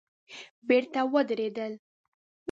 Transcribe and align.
بېرته 0.67 0.99
ودرېدل. 1.13 1.73